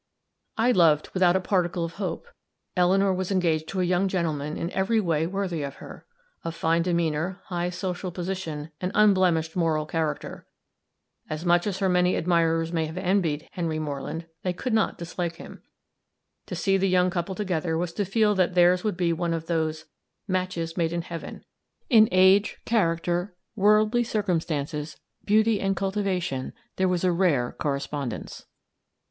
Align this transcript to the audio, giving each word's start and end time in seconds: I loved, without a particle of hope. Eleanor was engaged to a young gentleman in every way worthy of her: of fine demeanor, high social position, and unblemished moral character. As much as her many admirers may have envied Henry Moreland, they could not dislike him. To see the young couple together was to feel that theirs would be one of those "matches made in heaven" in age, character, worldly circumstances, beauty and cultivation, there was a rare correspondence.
I 0.57 0.71
loved, 0.71 1.09
without 1.13 1.35
a 1.35 1.39
particle 1.39 1.85
of 1.85 1.93
hope. 2.01 2.25
Eleanor 2.75 3.13
was 3.13 3.31
engaged 3.31 3.67
to 3.67 3.81
a 3.81 3.85
young 3.85 4.07
gentleman 4.07 4.57
in 4.57 4.71
every 4.71 4.99
way 4.99 5.27
worthy 5.27 5.61
of 5.61 5.75
her: 5.75 6.07
of 6.43 6.55
fine 6.55 6.81
demeanor, 6.81 7.39
high 7.49 7.69
social 7.69 8.09
position, 8.09 8.71
and 8.81 8.91
unblemished 8.95 9.55
moral 9.55 9.85
character. 9.85 10.47
As 11.29 11.45
much 11.45 11.67
as 11.67 11.77
her 11.77 11.87
many 11.87 12.15
admirers 12.15 12.73
may 12.73 12.87
have 12.87 12.97
envied 12.97 13.47
Henry 13.51 13.77
Moreland, 13.77 14.25
they 14.41 14.53
could 14.53 14.73
not 14.73 14.97
dislike 14.97 15.35
him. 15.35 15.61
To 16.47 16.55
see 16.55 16.77
the 16.77 16.89
young 16.89 17.11
couple 17.11 17.35
together 17.35 17.77
was 17.77 17.93
to 17.93 18.03
feel 18.03 18.33
that 18.33 18.55
theirs 18.55 18.83
would 18.83 18.97
be 18.97 19.13
one 19.13 19.35
of 19.35 19.45
those 19.45 19.85
"matches 20.27 20.75
made 20.75 20.93
in 20.93 21.03
heaven" 21.03 21.45
in 21.91 22.09
age, 22.11 22.57
character, 22.65 23.35
worldly 23.55 24.03
circumstances, 24.03 24.99
beauty 25.25 25.59
and 25.61 25.75
cultivation, 25.75 26.53
there 26.77 26.87
was 26.89 27.03
a 27.03 27.11
rare 27.11 27.51
correspondence. 27.59 28.47